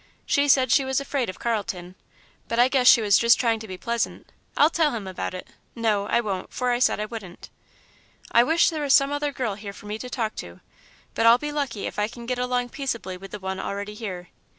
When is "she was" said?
0.71-0.99, 2.87-3.19